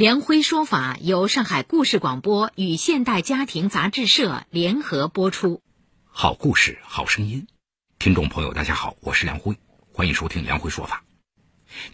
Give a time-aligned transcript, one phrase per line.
[0.00, 5.60] 梁辉说法由上海故事广播与现代家庭杂志社联合播出。
[6.06, 7.46] 好故事，好声音。
[7.98, 9.54] 听众朋友，大家好，我是梁辉，
[9.92, 11.04] 欢迎收听梁辉说法。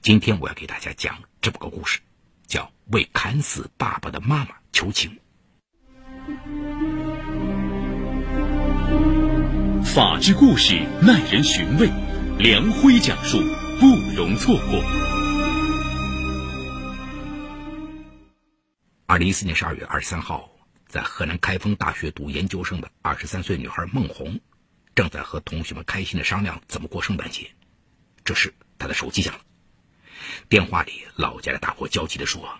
[0.02, 1.98] 今天我要给大家讲这么个故事，
[2.46, 5.18] 叫《为砍死爸爸的妈妈求情》。
[9.82, 11.90] 法治故事耐人寻味，
[12.38, 13.38] 梁辉讲述
[13.80, 15.05] 不容错过。
[19.16, 20.50] 二零一四年十二月二十三号，
[20.88, 24.38] 在河南开封大学读研究生的二十三岁女孩孟红，
[24.94, 27.50] 正在和同学们开心的商量怎么过圣诞节。
[28.26, 29.40] 这时，她的手机响了，
[30.50, 32.58] 电话里老家的大伙焦急地说：“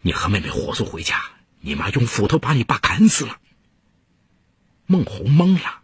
[0.00, 1.22] 你和妹妹火速回家，
[1.60, 3.38] 你妈用斧头把你爸砍死了。”
[4.88, 5.82] 孟红懵了，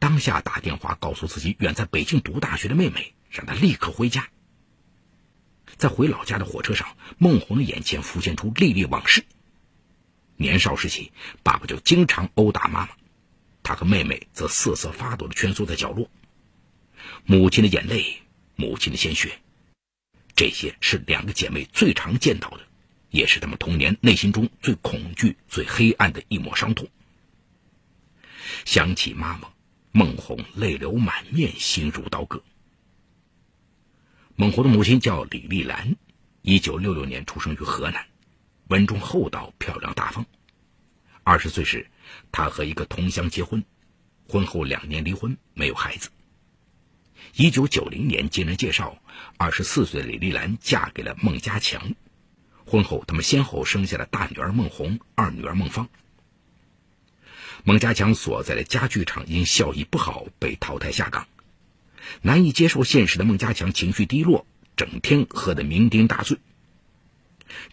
[0.00, 4.26] 当下打电话告诉自己远在北京读大学的妹妹，让她立刻回家。
[5.76, 9.24] 在回老家的火车上，孟红的眼前浮现出历历往事。
[10.36, 12.90] 年少时期，爸爸就经常殴打妈妈，
[13.62, 16.08] 她和妹妹则瑟瑟发抖的蜷缩在角落。
[17.24, 18.22] 母亲的眼泪，
[18.56, 19.38] 母亲的鲜血，
[20.34, 22.60] 这些是两个姐妹最常见到的，
[23.10, 26.88] 也是她们童年内心中最恐惧、最黑暗的一抹伤痛。
[28.64, 29.48] 想起妈妈，
[29.92, 32.42] 孟红泪流满面，心如刀割。
[34.36, 35.94] 孟红的母亲叫李丽兰，
[36.42, 38.04] 一九六六年出生于河南，
[38.66, 40.26] 稳重厚道、漂亮大方。
[41.22, 41.86] 二十岁时，
[42.32, 43.64] 她和一个同乡结婚，
[44.28, 46.10] 婚后两年离婚，没有孩子。
[47.36, 49.00] 一九九零年经人介绍，
[49.36, 51.94] 二十四岁的李丽兰嫁给了孟家强，
[52.66, 55.88] 婚后他们先后生下了大女儿孟红、二女儿孟芳。
[57.62, 61.24] 孟家强所在的家具厂因效益不好被淘汰下岗。
[62.22, 66.38] 难以接受现实的孟家强情绪低落，整天喝得酩酊大醉。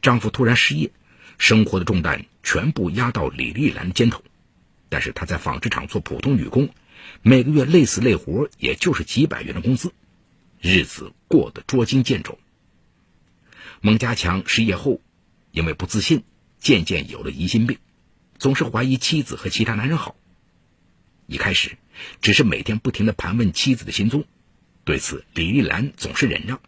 [0.02, 0.92] 丈夫突然失业，
[1.38, 4.24] 生活的重担全部压到李丽兰的肩头。
[4.90, 6.70] 但是她在纺织厂做普通女工，
[7.22, 9.94] 每个月累死累活也就是几百元的工资，
[10.60, 12.38] 日子过得捉襟见肘。
[13.80, 15.02] 孟家强失业后，
[15.52, 16.24] 因为不自信，
[16.60, 17.80] 渐渐有了疑心病，
[18.38, 20.16] 总是怀疑妻子和其他男人好。
[21.32, 21.78] 一开始，
[22.22, 24.26] 只是每天不停的盘问妻子的行踪，
[24.84, 26.60] 对此李丽兰总是忍让，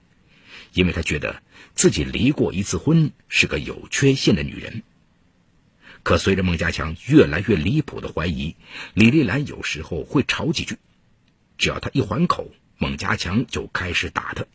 [0.71, 1.43] 因为她觉得
[1.75, 4.83] 自己离过一次婚，是个有缺陷的女人。
[6.01, 8.55] 可随着孟家强越来越离谱的怀疑，
[8.93, 10.77] 李丽兰有时候会吵几句，
[11.57, 14.45] 只要他一还口，孟家强就开始打他。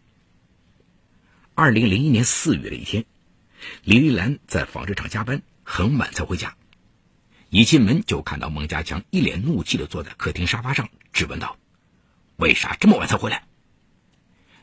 [1.54, 3.04] 二零零一年四月的一天，
[3.84, 6.56] 李丽兰在纺织厂加班，很晚才回家。
[7.50, 11.56] 一进门就看到孟家强一脸怒气的坐在客厅沙发上，质问道
[12.36, 13.44] ：“为啥这么晚才回来？”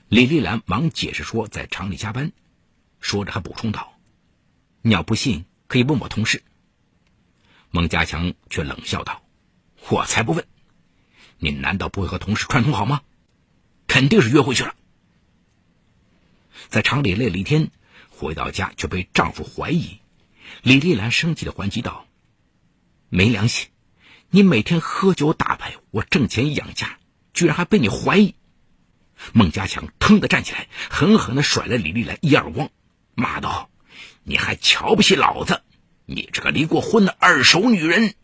[0.07, 2.31] 李丽兰忙解释说在厂里加班，
[2.99, 3.97] 说着还补充道
[4.83, 6.43] ：“你要不信，可以问我同事。”
[7.71, 9.23] 孟家强却冷笑道
[9.89, 10.45] ：“我才不问！
[11.39, 13.01] 你难道不会和同事串通好吗？
[13.87, 14.75] 肯定是约会去了。”
[16.69, 17.71] 在厂里累了一天，
[18.11, 19.99] 回到家却被丈夫怀疑，
[20.61, 22.05] 李丽兰生气的还击道。
[23.15, 23.69] 没良心！
[24.29, 26.99] 你每天喝酒打牌，我挣钱养家，
[27.33, 28.35] 居然还被你怀疑！
[29.31, 32.69] 孟家强腾的站起来，狠狠的甩了李丽兰一耳光，
[33.13, 33.69] 骂道
[34.23, 35.61] ：“你还瞧不起老子？
[36.05, 38.15] 你这个离过婚的二手女人！”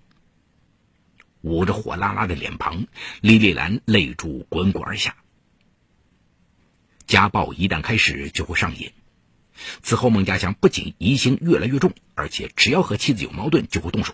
[1.40, 2.86] 捂着火辣辣的脸庞，
[3.22, 5.16] 李丽兰泪珠滚滚而下。
[7.08, 8.92] 家暴一旦开始，就会上瘾。
[9.82, 14.14] 此后，孟家强不仅疑心越来越重，而且只要和妻子有矛盾，就会动手。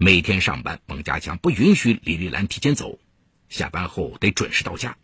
[0.00, 3.00] 每天上班，孟家强不允许李丽兰提前走，
[3.48, 4.96] 下班后得准时到家。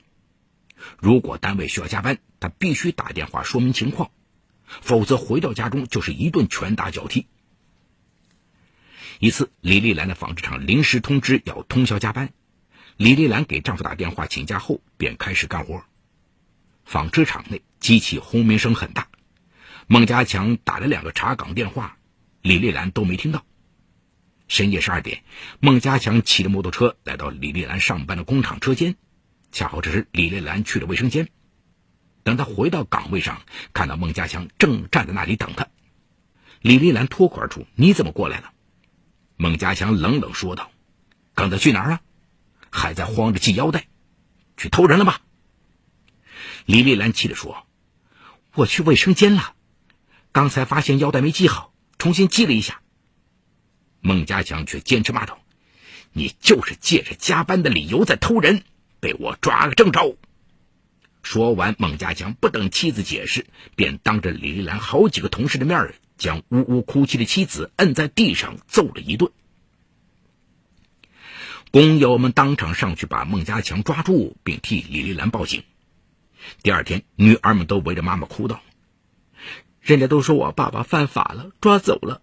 [0.98, 4.12] 如果单位需要加班，他必须打电话说明情况，
[4.64, 7.26] 否则回到家中就是一顿拳打脚踢。
[9.18, 12.32] 一次，李丽兰的纺织厂临时通知要通宵加班，
[12.96, 15.82] 李丽兰给丈夫打电话请假后便开始干活。
[16.84, 19.08] 纺织厂内机器轰鸣声很大，
[19.88, 21.98] 孟家强打了两个查岗电话，
[22.42, 23.44] 李丽兰都没听到。
[24.46, 25.22] 深夜十二点，
[25.58, 28.96] 孟家强骑着摩托车来到李丽兰上班的工厂车间，
[29.52, 31.28] 恰好这时李丽兰去了卫生间。
[32.22, 33.42] 等他回到岗位上，
[33.72, 35.66] 看到孟家强正站在那里等他，
[36.60, 38.52] 李丽兰脱口而出：“你怎么过来了？”
[39.36, 40.70] 孟家强冷冷说道
[41.34, 42.00] ：“刚才去哪儿了？
[42.70, 43.88] 还在慌着系腰带，
[44.56, 45.20] 去偷人了吧？
[46.66, 47.66] 李丽兰气地说
[48.54, 49.54] ：“我去卫生间了，
[50.32, 52.80] 刚才发现腰带没系好，重新系了一下。”
[54.06, 55.40] 孟家强却坚持骂道
[56.12, 58.62] ：“你就是借着加班的理由在偷人，
[59.00, 60.18] 被我抓个正着！”
[61.24, 69.32] 说完，孟家强不等妻子解释，便当着李丽兰好几个同事的面将呜呜哭泣的妻子摁在地上揍了一顿。
[71.70, 75.64] 工友们当场上去把孟家强抓住，并替李丽兰报警。
[76.62, 78.60] 第二天，女儿们都围着妈妈哭道
[79.80, 82.20] ：“人家都说我爸爸犯法了，抓走了，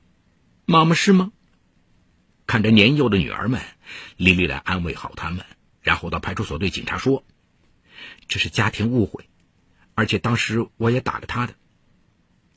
[0.67, 1.31] 妈妈是吗？”
[2.47, 3.61] 看着年幼的女儿们，
[4.17, 5.45] 李丽兰安慰好他们，
[5.81, 7.23] 然后到派出所对警察说。
[8.27, 9.29] 这是家庭误会，
[9.93, 11.53] 而且当时我也打了他的。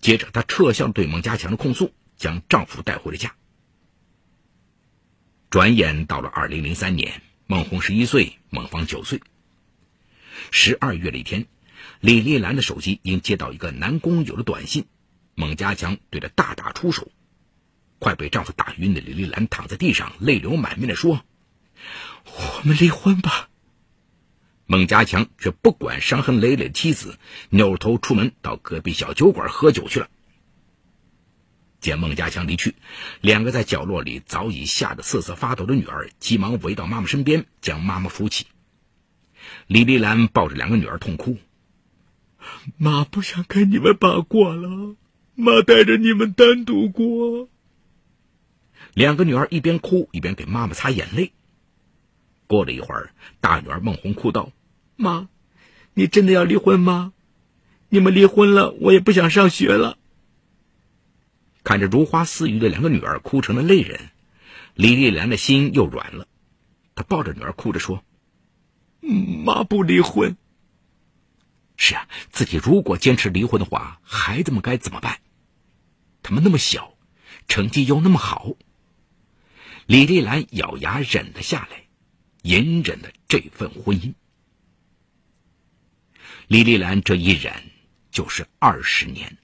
[0.00, 3.34] 接着，她撤销对孟家强的控诉，将丈夫带回了家。
[5.50, 9.20] 转眼到了二零零三年，孟红十一岁，孟芳九岁。
[10.50, 11.46] 十二月的一天，
[12.00, 14.86] 李丽兰的手机因接到一个男工友的短信，
[15.34, 17.10] 孟家强对她大打出手。
[17.98, 21.24] 快被丈夫打晕的李丽兰躺在地上，泪流满面的说
[22.26, 23.48] ：“我们离婚吧。”
[24.66, 27.18] 孟家强却不管伤痕累累的妻子，
[27.50, 30.08] 扭头出门到隔壁小酒馆喝酒去了。
[31.80, 32.74] 见孟家强离去，
[33.20, 38.46] 两个在角落里早已吓得瑟瑟发抖的女儿急忙围到妈妈身边，将妈妈扶起。
[39.66, 41.36] 李丽兰抱着两个女儿痛哭
[42.78, 44.96] ：“妈不想跟你们八卦了，
[45.34, 47.50] 妈带着你们单独过。”
[48.92, 51.32] 两个女儿一边哭一边给妈妈擦眼泪。
[52.46, 53.10] 过了一会儿，
[53.40, 54.52] 大女儿孟红哭道
[54.96, 55.28] ：“妈，
[55.94, 57.12] 你真的要离婚吗？
[57.88, 59.96] 你们离婚了，我也不想上学了。”
[61.64, 64.10] 看着如花似玉的两个女儿哭成了泪人，
[64.74, 66.28] 李丽兰的心又软了。
[66.94, 68.04] 她抱着女儿哭着说
[69.00, 70.36] ：“妈不离婚。”
[71.76, 75.18] 是啊，自己如果坚持离婚的话，孩子们该怎么办？
[76.22, 76.94] 他们那么小，
[77.48, 78.54] 成绩又那么好。
[79.86, 81.84] 李丽兰咬牙忍了下来。
[82.42, 84.12] 隐忍的这份婚姻，
[86.46, 87.54] 李丽兰这一忍
[88.10, 89.38] 就是二十年。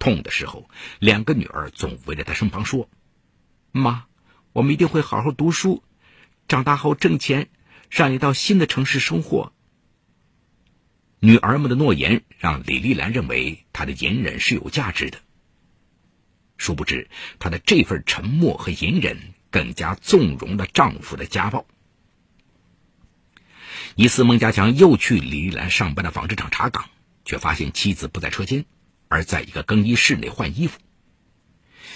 [0.00, 0.68] 痛的时候，
[0.98, 2.90] 两个女儿总围在她身旁说
[3.70, 4.06] ：“妈，
[4.52, 5.84] 我们一定会好好读书，
[6.48, 7.48] 长大后挣钱，
[7.88, 9.52] 让你到新的城市生活。”
[11.20, 15.20] 女儿们的诺言让李丽兰认为她的隐忍是有价值的。
[16.58, 17.08] 殊不知，
[17.38, 19.16] 她的这份沉默和隐忍。
[19.50, 21.64] 更加纵容了丈夫的家暴。
[23.96, 26.90] 一次，孟家强又去李丽兰上班的纺织厂查岗，
[27.24, 28.66] 却发现妻子不在车间，
[29.08, 30.78] 而在一个更衣室内换衣服。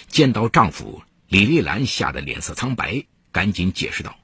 [0.07, 4.19] 见到丈夫，李丽兰吓得脸色苍白，赶紧解释道：“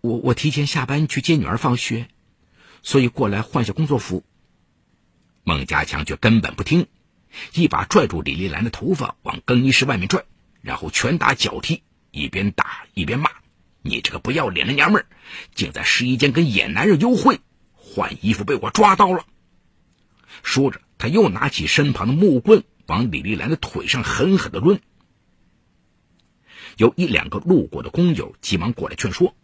[0.00, 2.08] 我我提前下班去接女儿放学，
[2.82, 4.24] 所以过来换下工作服。”
[5.44, 6.86] 孟家强却根本不听，
[7.54, 10.24] 一把拽住李丽兰的头发往更衣室外面拽，
[10.60, 11.82] 然后拳打脚踢。
[12.10, 13.30] 一边打一边骂
[13.80, 15.06] ：“你这个不要脸的娘们儿，
[15.54, 17.40] 竟在试衣间跟野男人幽会，
[17.72, 19.24] 换衣服被我抓到了！”
[20.44, 24.80] 说着，他又拿起身旁的木棍往李丽兰的腿上狠狠的抡。
[26.76, 29.34] 有一两个路过的工友急忙过来劝说，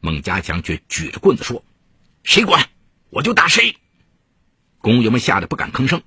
[0.00, 1.64] 孟家强却举着棍子说
[2.24, 2.68] ：“谁管
[3.08, 3.76] 我就打谁！”
[4.80, 6.02] 工友们吓得不敢吭声，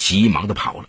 [0.00, 0.88] 急忙的跑了。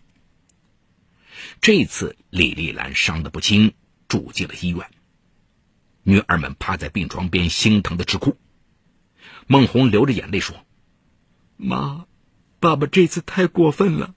[1.60, 3.74] 这次李丽兰伤得不轻。
[4.08, 4.92] 住进了医院，
[6.04, 8.36] 女儿们趴在病床边，心疼的直哭。
[9.48, 10.66] 孟红流着眼泪说
[11.56, 12.08] ：“妈，
[12.60, 14.14] 爸爸这次太过分了，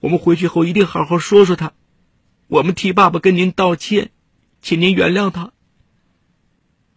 [0.00, 1.74] 我们回去后一定好好说说他。
[2.48, 4.10] 我们替爸爸跟您道歉，
[4.60, 5.52] 请您原谅他。”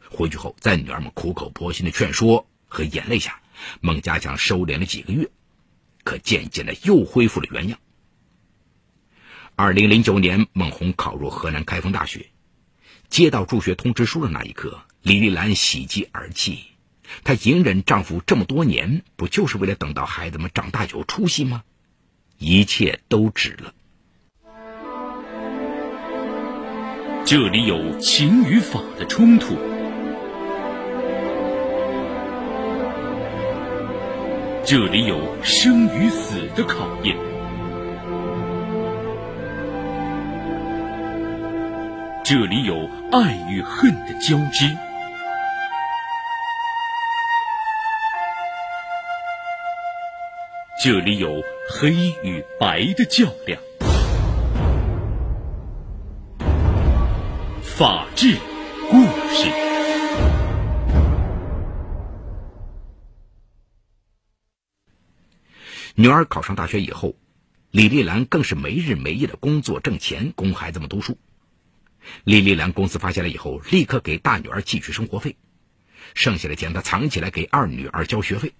[0.09, 3.43] 回去后，在女儿们苦口婆心的劝说和眼泪下，
[3.79, 5.29] 孟家强收敛了几个月，
[6.03, 7.79] 可渐渐的又恢复了原样。
[9.55, 12.31] 二零零九年，孟红考入河南开封大学。
[13.09, 16.65] 接到助学通知书的那一刻，李丽兰喜极而泣。
[17.23, 21.63] 她隐忍丈夫这么多年，不就是为了等到孩子们长大有出息吗？
[22.39, 23.73] 一切都值了。
[27.25, 29.55] 这里有情与法的冲突，
[34.75, 37.15] 这里有生与死的考验。
[42.23, 44.75] 这里有爱与恨的交织，
[50.83, 51.29] 这里有
[51.69, 51.91] 黑
[52.23, 53.61] 与白的较量。
[57.61, 58.39] 法治
[58.89, 59.03] 故
[59.35, 59.62] 事。
[66.03, 67.15] 女儿考上大学以后，
[67.71, 71.17] 李丽兰更是没日没夜的工作挣钱，供孩子们读书。
[72.25, 75.37] 李丽兰公司发现了以后，立刻给大女儿寄去生活费，
[76.13, 78.51] 剩下的钱她藏起来给二女儿交学费。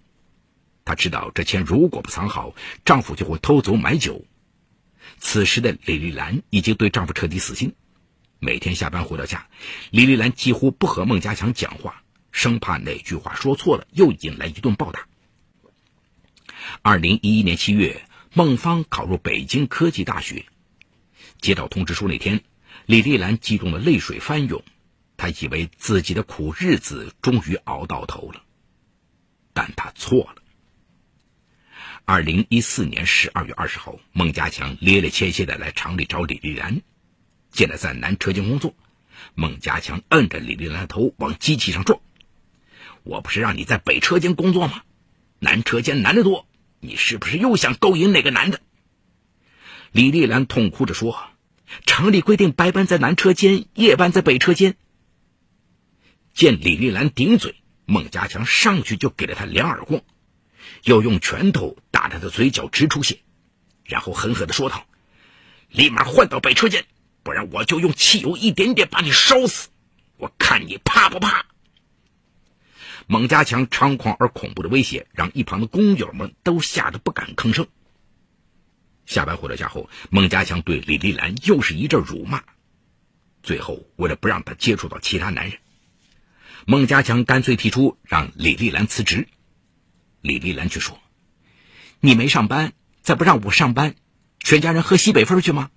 [0.85, 4.23] 她知道这钱如果不藏好，丈夫就会偷走买酒。
[5.17, 7.75] 此时的李丽兰已经对丈夫彻底死心，
[8.39, 9.47] 每天下班回到家，
[9.91, 15.09] 李丽兰几乎不和孟家强讲话，生怕哪句话说错了又引来一顿暴打。
[16.81, 18.03] 二零一一年七月，
[18.33, 20.45] 孟芳考入北京科技大学，
[21.39, 22.43] 接到通知书那天。
[22.85, 24.63] 李丽兰激动的泪水翻涌，
[25.15, 28.41] 她以为自己的苦日子终于熬到头了，
[29.53, 30.41] 但她错了。
[32.05, 36.81] 二零一四年十二月二十号，孟家强咧咧切切的来厂里找李丽兰，
[37.51, 38.75] 见她在南车间工作，
[39.35, 42.01] 孟家强摁着李丽兰的头往机器上撞。
[43.03, 44.83] 我不是让你在北车间工作吗？
[45.39, 46.47] 南车间男的多，
[46.83, 48.59] 你是不是又想勾引哪个男的？
[49.93, 51.29] 李丽兰痛哭着说。
[51.85, 54.75] 厂里规定白班在南车间，夜班在北车间。
[56.33, 60.01] 见李丽兰顶嘴，孟家强上去就给了她两耳光，
[60.83, 63.19] 又用拳头打她的嘴角直出血，
[63.85, 64.85] 然后狠狠的说道
[65.71, 66.85] ：“立马换到北车间，
[67.23, 69.69] 不然我就用汽油一点点把你烧死，
[70.17, 71.45] 我看你怕不怕？”
[73.07, 77.67] 孟家强猖狂而恐怖的威胁，让一旁的工友们都吓得不敢吭声。
[79.05, 82.43] 下班回到家后，孟家强对李丽兰又是一阵辱骂。
[83.41, 85.59] 最后，为了不让她接触到其他男人，
[86.65, 89.27] 孟家强干脆提出让李丽兰辞职。
[90.21, 90.97] 李丽兰却说
[91.99, 93.95] ：“你没上班，再不让我上班，
[94.39, 95.69] 全家人喝西北风去吗？”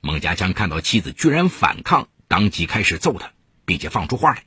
[0.00, 3.32] 孟家强看到妻子居然反抗，当即开始揍她，
[3.66, 4.44] 并且放出话来：“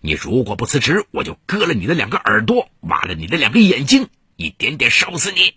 [0.00, 5.54] 你如果不辞职，我就割了你的两个耳朵，挖了你的两个眼睛，一点点烧死你。”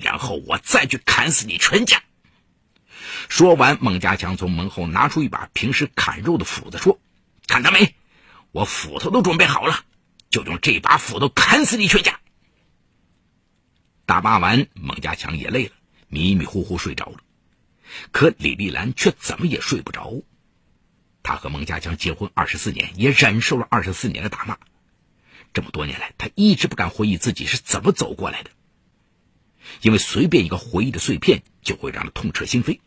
[0.00, 2.02] 然后我再去砍死你全家。
[3.28, 7.00] 说完，孟家强从门后拿出一把平时砍肉的斧子，说
[7.48, 7.94] ：“看到没？
[8.52, 9.84] 我斧头都准备好了，
[10.30, 12.18] 就用这把斧头砍死你全家。”
[14.06, 15.72] 打骂完，孟家强也累了，
[16.08, 17.18] 迷迷糊糊睡着了。
[18.12, 20.22] 可李丽兰却怎么也睡不着。
[21.28, 24.56] 她和蒙家强结婚二十四年，也忍受了二十四年的打骂。
[25.52, 28.50] 这么多年来，她一直不敢回忆自己是怎么走过来的。
[29.82, 32.80] 因为随便一个回忆的碎片就会让他痛彻心扉，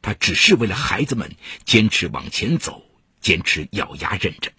[0.00, 1.36] 他只是为了孩子们
[1.66, 2.82] 坚持往前走，
[3.20, 4.50] 坚持咬牙忍着。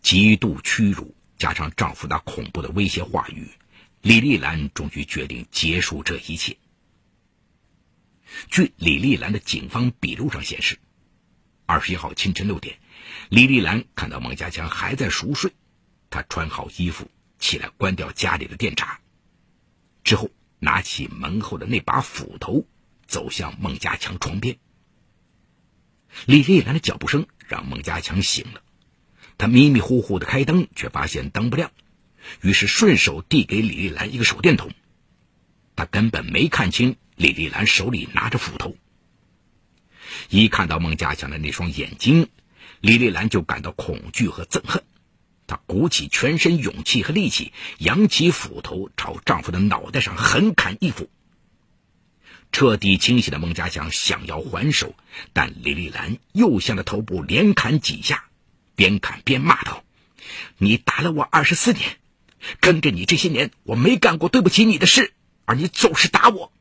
[0.00, 3.50] 极度屈辱加上丈夫那恐怖的威胁话语，
[4.00, 6.56] 李丽兰终于决定结束这一切。
[8.50, 10.78] 据李丽兰的警方笔录上显示，
[11.66, 12.78] 二十一号清晨六点，
[13.28, 15.52] 李丽兰看到孟家强还在熟睡，
[16.10, 19.00] 她穿好衣服起来关掉家里的电闸。
[20.04, 20.30] 之后，
[20.60, 22.64] 拿起门后的那把斧头，
[23.08, 24.58] 走向孟家强床边。
[26.24, 28.62] 李丽兰的脚步声让孟家强醒了，
[29.36, 31.72] 他迷迷糊糊的开灯，却发现灯不亮，
[32.42, 34.70] 于是顺手递给李丽兰一个手电筒。
[35.74, 38.76] 他根本没看清李丽兰手里拿着斧头。
[40.28, 42.28] 一看到孟家强的那双眼睛，
[42.80, 44.82] 李丽兰就感到恐惧和憎恨。
[45.46, 51.08] 她鼓起全身勇气和力气，扬起斧头朝丈夫的脑袋上狠砍一斧。
[52.52, 54.94] 彻底清醒的孟家祥想要还手，
[55.32, 58.24] 但李丽兰又向他头部连砍几下，
[58.74, 59.84] 边砍边骂道
[60.58, 61.98] ：“你打了我二十四年，
[62.60, 65.12] 跟着你这些年，我没干过对不起你的事，
[65.44, 66.52] 而你总是打我。”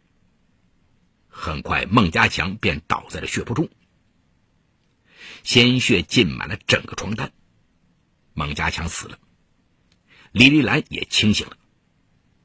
[1.45, 3.69] 很快，孟家强便倒在了血泊中，
[5.43, 7.31] 鲜血浸满了整个床单。
[8.33, 9.19] 孟家强死了，
[10.31, 11.55] 李丽兰也清醒了。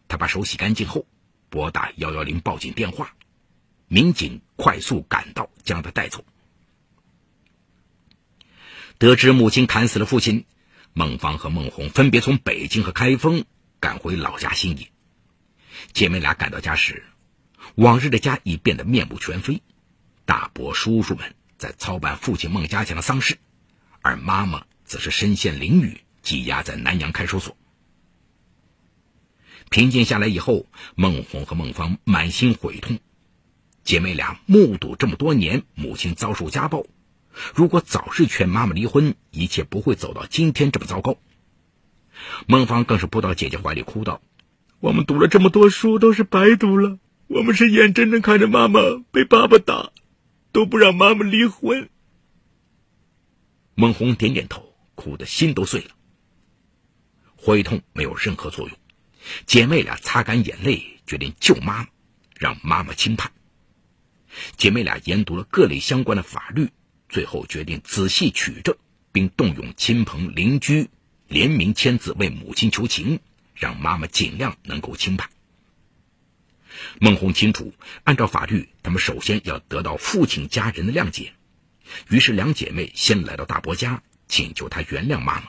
[0.07, 1.07] 她把手洗干净后，
[1.49, 3.15] 拨打幺幺零报警电话，
[3.89, 6.23] 民警快速赶到，将她带走。
[8.99, 10.45] 得知母亲砍死了父亲，
[10.93, 13.47] 孟芳和孟红分别从北京和开封
[13.81, 14.87] 赶回老家新野。
[15.95, 17.03] 姐妹俩赶到家时，
[17.77, 19.63] 往日的家已变得面目全非，
[20.25, 23.39] 大伯叔叔们在操办父亲孟家强的丧事，
[24.03, 24.65] 而妈妈。
[24.91, 27.57] 则是身陷囹圄，羁押在南阳看守所。
[29.71, 32.99] 平静下来以后，孟红和孟芳满心悔痛。
[33.85, 36.87] 姐妹俩目睹这么多年母亲遭受家暴，
[37.55, 41.17] 如果早日劝妈妈离婚，一切不会走到今天这么糟糕。
[42.49, 44.21] 孟芳更是扑到姐姐怀里哭道
[44.81, 46.99] ：“我们读了这么多书都是白读了，
[47.31, 48.81] 我们是眼睁睁看着妈妈
[49.13, 49.93] 被爸爸打，
[50.51, 51.89] 都不让妈妈离婚。
[53.77, 55.91] 孟红点点头，哭得心都碎了。
[57.37, 58.77] 活一通没有任何作用，
[59.47, 61.89] 姐妹俩擦干眼泪，决定救妈妈，
[62.37, 63.31] 让妈妈轻判。
[64.57, 66.69] 姐妹俩研读了各类相关的法律，
[67.09, 68.77] 最后决定仔细取证，
[69.13, 70.91] 并动用亲朋邻居
[71.29, 73.21] 联名签字为母亲求情，
[73.55, 75.31] 让妈妈尽量能够轻判。
[76.99, 77.75] 孟红清楚，
[78.05, 81.33] 按照法律，他们首先要得到父亲家人的谅解。
[82.09, 85.49] 于是，两姐妹先来到大伯家，请求他原谅妈妈。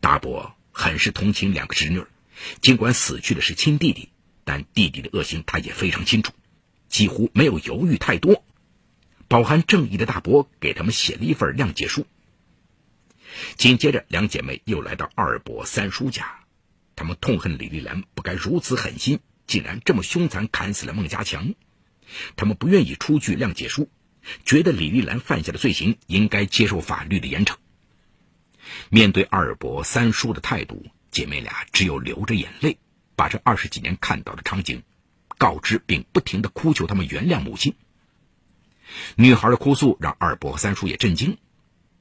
[0.00, 2.04] 大伯很是同情两个侄女，
[2.60, 4.10] 尽管死去的是亲弟弟，
[4.44, 6.32] 但弟弟的恶行他也非常清楚，
[6.88, 8.44] 几乎没有犹豫太多。
[9.26, 12.06] 饱含正义的大伯给他们写了一份谅解书。
[13.56, 16.40] 紧接着，两姐妹又来到二伯、三叔家，
[16.96, 19.20] 他们痛恨李丽兰不该如此狠心。
[19.48, 21.54] 竟然这么凶残，砍死了孟家强。
[22.36, 23.90] 他们不愿意出具谅解书，
[24.44, 27.56] 觉得李丽兰犯下的罪行应该接受法律的严惩。
[28.90, 32.78] 面对二伯三叔的态度，姐妹俩只有流着眼泪，
[33.16, 34.82] 把这二十几年看到的场景
[35.38, 37.74] 告知，并不停的哭求他们原谅母亲。
[39.16, 41.38] 女孩的哭诉让二伯和三叔也震惊，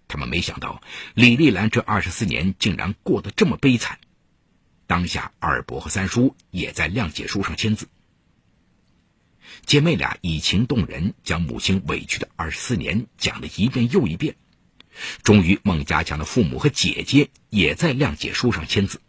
[0.07, 0.81] 他们没想到
[1.13, 3.99] 李丽兰这二十四年竟然过得这么悲惨。
[4.87, 7.87] 当下，二伯和三叔也在谅解书上签字。
[9.65, 14.35] 姐妹俩以情动人，将母亲委屈的二十四年讲了一遍又一遍。
[15.23, 19.01] 终于，孟家强的父母和姐姐也在谅解书上签字。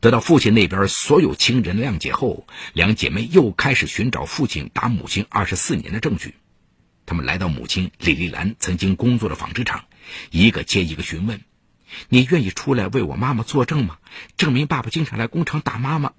[0.00, 6.34] 得到父亲那边所有亲人的谅解后，两姐妹又开始寻找父亲打母亲二十四年的证据。
[7.04, 9.84] 他们来到母亲李丽兰曾经工作的纺织厂，
[10.30, 11.40] 一个接一个询问。
[12.08, 13.98] 你愿意出来为我妈妈作证吗？
[14.36, 16.12] 证明爸爸经常来工厂打妈妈。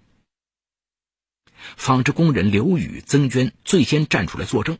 [1.77, 4.77] 纺织工人刘宇、曾娟最先站出来作证。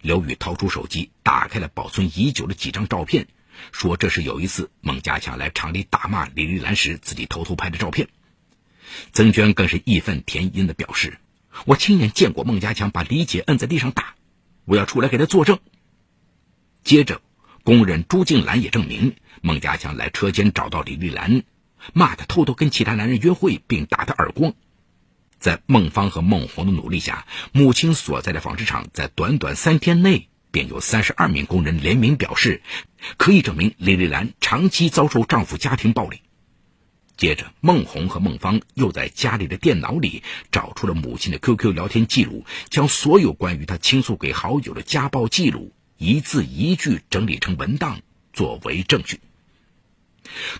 [0.00, 3.26] 刘宇掏出手机，打开了保存已久的几张照片，
[3.72, 8.08] 说这是有一次孟家强来厂里打骂李丽兰时自己偷偷拍的照片。
[9.12, 11.18] 曾娟更是义愤填膺地表示
[11.66, 14.14] ：“我亲眼见过孟家强把李姐摁在地上打，
[14.64, 15.58] 我要出来给他作证。”
[16.84, 17.20] 接着，
[17.64, 19.16] 工人朱静兰也证明。
[19.42, 21.42] 孟家强来车间找到李丽兰，
[21.92, 24.54] 骂她偷偷跟其他男人约会，并打她耳光。
[25.38, 32.62] 在孟芳和孟红的努力下，母亲所在的纺织厂在短短三天内便有三十二名工人联名表示，
[33.16, 36.22] 可以证明李丽兰长期遭受丈夫家庭暴力。
[37.16, 40.22] 接着，孟红和孟芳又在家里的电脑里
[40.52, 48.00] 找出了母亲的 QQ 聊天记录，将所有关于她倾诉给好友的家暴记录一字一句整理成文档，
[48.38, 49.18] 作为证据。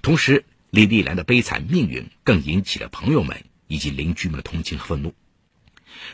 [0.03, 5.15] 同时，李丽兰的悲惨命运更引起了朋友们以及邻居们的同情和愤怒。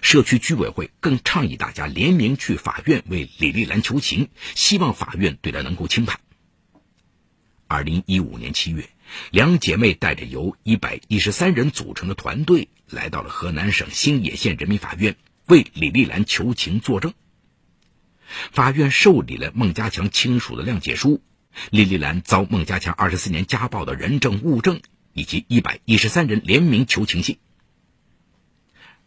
[0.03, 6.21] 社区居委会更倡议大家联名去法院为李丽兰求情，希望法院对她能够轻判。
[7.67, 8.87] 二零一五年七月，
[9.31, 17.15] 两姐妹带着由一百一十三人组成的团队来到了河南省新野县人民法院为李丽兰求情作证。
[18.53, 21.23] 法院受理了孟家强亲属的谅解书。
[21.71, 24.81] 李丽兰遭孟家强二十四年家暴的人证物证，
[25.13, 27.39] 以及一百一十三人联名求情信。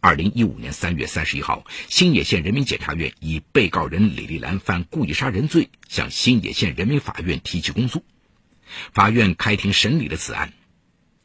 [0.00, 8.04] 二零一五年三月三十一号，新野县人民检察院以被告人李丽兰犯故意杀人罪，向新野县人民法院提起公诉。
[8.92, 10.52] 法院开庭审理了此案。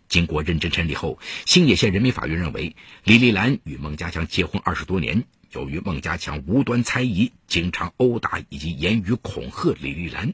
[0.08, 10.34] 经过认真审理后，新野县人民法院认为，李丽兰与孟家强结婚二十多年，由于孟家强无端猜疑，经常殴打以及言语恐吓李丽兰。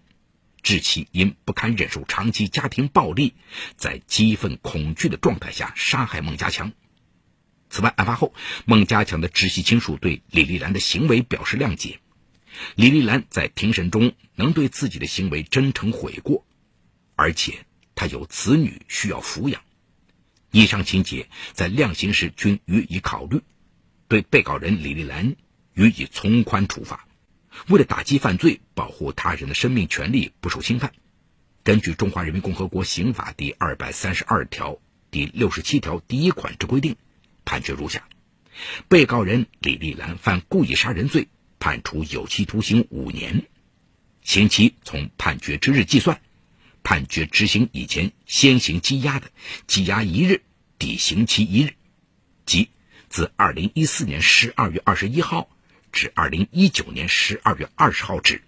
[0.61, 3.33] 致其因不堪忍受长期家庭暴力，
[3.77, 6.71] 在激愤恐惧的状态下杀害孟家强。
[7.69, 8.33] 此外，案发后，
[8.65, 11.99] 孟家强的直系亲属对李丽兰的行为表示谅解。
[12.75, 16.45] 李丽兰在庭审中能对自己的行为真诚悔过，
[17.15, 19.61] 而且她有子女需要抚养，
[20.51, 23.41] 以上情节在量刑时均予以考虑，
[24.07, 25.35] 对被告人李丽兰
[25.73, 27.07] 予以从宽处罚。
[27.67, 30.93] 为了打击犯罪，保护他人的生命权利不受侵犯，
[31.63, 34.79] 根据《中华人民共和国刑法》第二百三十二条
[35.11, 36.95] 第六十七条第一款之规定，
[37.45, 38.07] 判决如下：
[38.87, 41.27] 被告人李丽兰犯故意杀人罪，
[41.59, 43.45] 判处有期徒刑五年，
[44.23, 46.21] 刑期从判决之日计算，
[46.81, 49.29] 判决执行以前先行羁押的，
[49.67, 50.41] 羁押一日
[50.79, 51.73] 抵刑期一日，
[52.45, 52.69] 即
[53.09, 55.49] 自二零一四年十二月二十一号。
[55.91, 58.41] 至二零一九年十二月二十号止，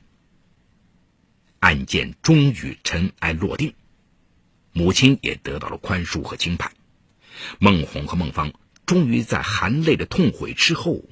[1.59, 3.73] 案件终于尘埃落定，
[4.71, 6.73] 母亲也得到了宽恕和轻判，
[7.59, 8.53] 孟红和孟芳
[8.85, 11.03] 终于在含泪的痛悔之后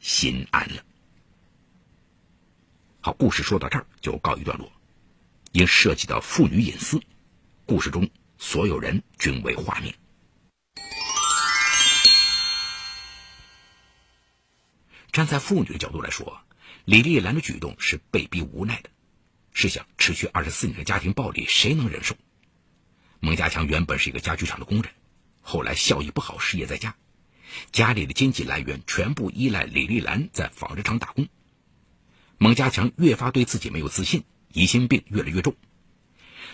[0.00, 0.82] 心安了。
[3.00, 4.70] 好，故事说到这儿就告一段落。
[5.52, 7.00] 因涉及到妇女隐私，
[7.64, 9.94] 故事中所有人均为画面。
[15.18, 16.42] 站在妇女的角度来说，
[16.84, 18.90] 李丽兰的举动是被逼无奈的。
[19.52, 22.14] 试想，持续二十四年的家庭暴力，谁能忍受？
[23.18, 24.92] 孟家强原本是一个家具厂的工人，
[25.40, 26.94] 后来效益不好，失业在家，
[27.72, 31.26] 家里的经济来源全部依赖李丽兰在纺织厂打工。
[32.38, 35.56] 孟家强越发对自己没有自信，疑心病越来越重。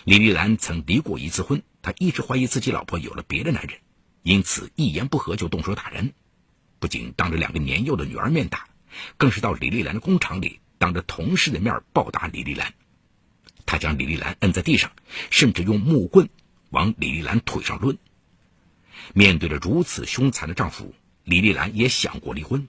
[0.05, 3.77] 李丽兰曾离过一次婚，他一直怀疑自己老婆有了别的男人，
[4.23, 6.15] 因此一言不合就动手打人，
[6.79, 8.67] 不仅当着两个年幼的女儿面打，
[9.17, 12.73] 更是到李丽兰的工厂里当着同事的面暴打李丽兰。
[13.65, 14.91] 他将李丽兰摁在地上，
[15.31, 16.29] 甚至用木棍
[16.69, 17.97] 往李丽兰腿上抡。
[19.13, 22.67] 面对着如此凶残的丈夫，李丽兰也想过离婚，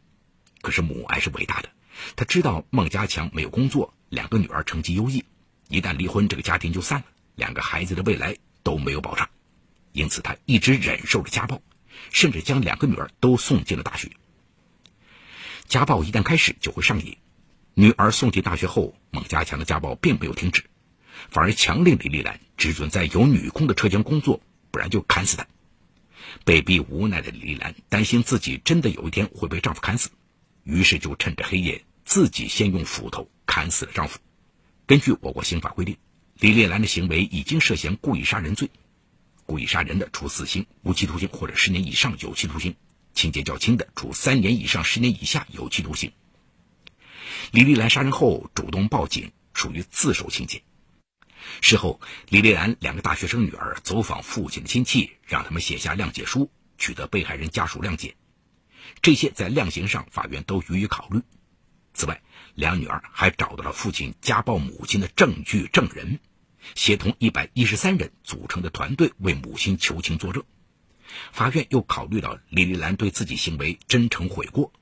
[0.62, 1.69] 可是母爱是伟大的。
[2.14, 5.25] 她知道孟家强没有工作，两个女儿成绩优异，
[5.69, 9.29] 一旦离婚，这个家庭就散了，两个孩子的未来都没有保障。
[9.92, 11.61] 因此，她一直忍受着家暴，
[12.11, 14.11] 甚至将两个女儿都送进了大学。
[15.66, 17.16] 家暴一旦开始，就会上瘾。
[17.75, 20.64] 女儿送进大学后，孟家强的家暴并没有停止。
[21.29, 24.40] 反而强令李丽兰只准在有女工的车间工作，
[24.71, 25.47] 不然就砍死她。
[26.45, 30.11] 被逼无奈的李丽兰担心自己真的有一天会被丈夫砍死，
[30.64, 34.19] 于是就趁着黑夜自己先用斧头砍死了丈夫。
[34.87, 35.97] 根据我国刑法规定，
[36.38, 38.71] 李丽兰的行为已经涉嫌故意杀人罪，
[39.47, 42.73] 故意杀人的处死刑、无期徒刑或者十年以上有期徒刑；
[43.15, 46.13] 情节较轻的，处三年以上十年以下有期徒刑。
[47.53, 50.63] 李丽兰杀人后主动报警，属于自首情节。
[51.61, 58.17] 事后，李丽兰两个大学生女儿走访父亲的亲戚，让他们写下谅解书，取得被害人家属谅解。
[59.01, 61.23] 这些在量刑上，法院都予以考虑。
[61.95, 62.21] 此外，
[62.55, 66.19] 两女儿还找到了父亲家暴母亲的证据证人，
[66.74, 70.42] 协同一百一十三人组成的团队为母亲求情作证。
[71.33, 74.72] 法院又考虑到李丽兰对自己行为真诚悔过，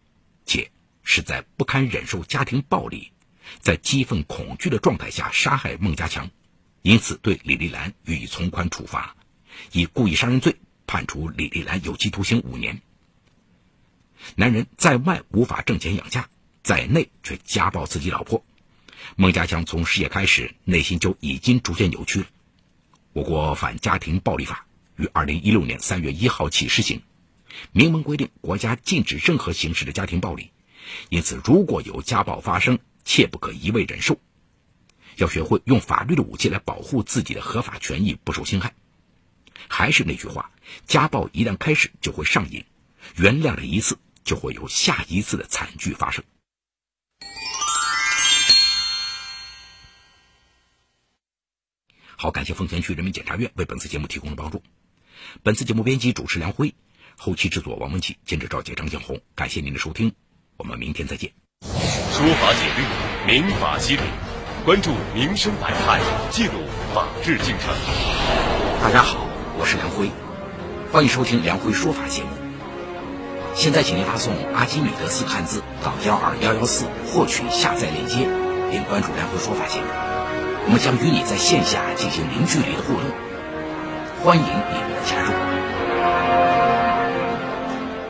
[0.47, 0.71] 且
[1.03, 3.13] 是在不堪忍受家庭暴力，
[3.61, 6.31] 在激愤恐惧的状态下杀害孟家强。
[6.83, 9.17] 因此，对李丽兰予以从宽处罚，
[9.73, 12.81] 以故意杀人罪判处李丽兰有期徒刑五年。
[14.37, 16.29] 男人在外无法挣钱养家，
[16.63, 18.45] 在内却家暴自己老婆。
[19.17, 22.27] 孟家强从事业开始，内心就已经逐渐扭曲了。
[23.13, 27.03] 我国反家庭暴力法于二零一六年三月一号起施行，
[27.73, 30.51] 明文规定国家禁止任何形式的家庭暴力。
[31.09, 34.19] 因此，如果有家暴发生，切不可一味忍受。
[35.17, 38.75] 要学会用法律的武器来保护自己的合法权益不受侵害。
[39.69, 40.51] 还是那句话，
[40.87, 42.65] 家暴一旦开始就会上瘾，
[43.17, 46.25] 原谅了一次就会有下一次的惨剧发生。
[52.25, 54.63] 好，感谢奉贤区人民检察院为本次节目提供的帮助。
[55.43, 56.75] 本次节目编辑主持梁辉，
[57.19, 59.21] 后期制作王文琪，监制赵杰、张建红。
[59.35, 60.15] 感谢您的收听，
[60.57, 61.31] 我们明天再见。
[61.61, 64.01] 说法解律，民法析理。
[64.65, 66.53] 关注民生百态，记录
[66.95, 67.75] 法治进程。
[68.81, 70.09] 大家好，我是梁辉，
[70.91, 72.31] 欢迎收听梁辉说法节目。
[73.55, 78.27] 现在，请您发送“阿基米德”四个汉字到幺二幺幺四，获取下载链接，
[78.71, 80.14] 并关注梁辉说法节目。
[80.67, 83.05] 我们将与你在线下进行零距离的互动，
[84.23, 85.54] 欢迎你们的加入。